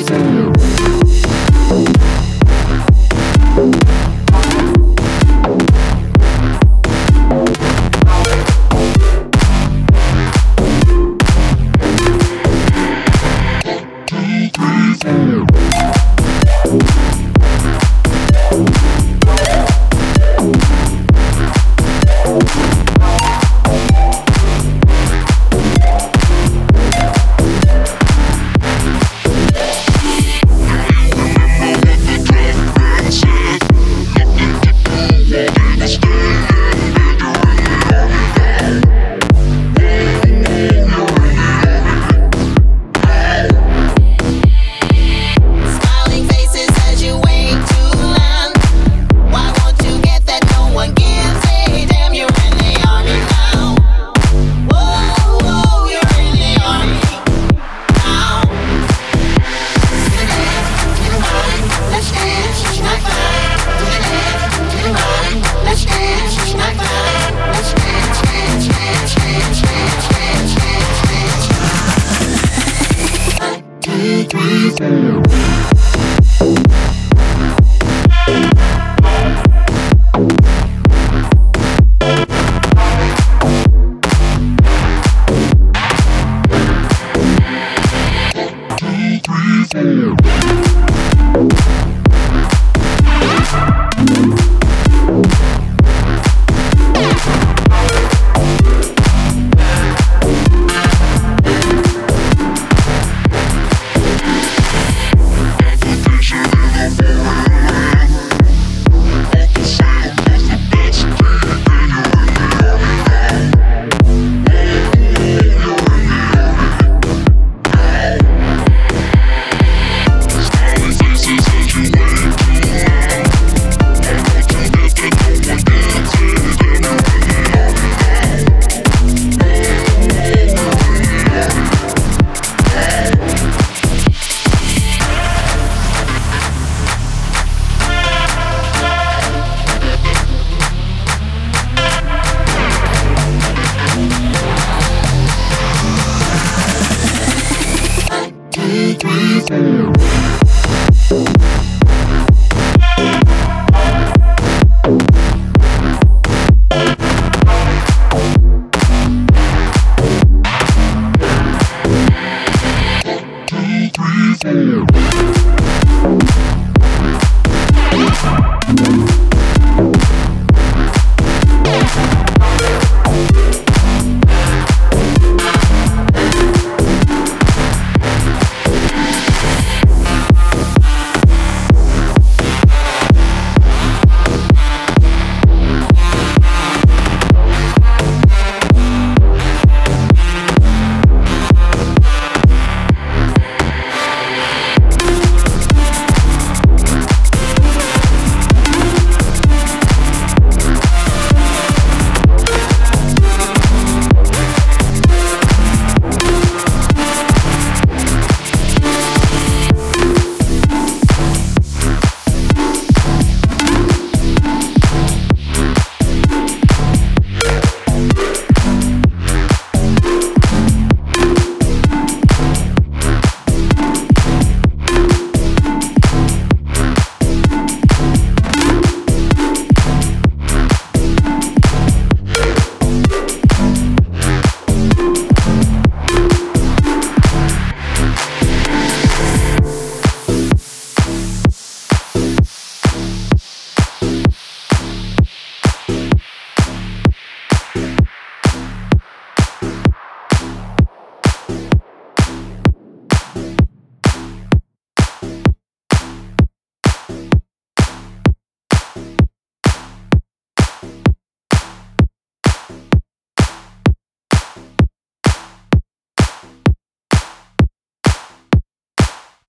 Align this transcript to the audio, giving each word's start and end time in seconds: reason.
reason. 0.00 0.59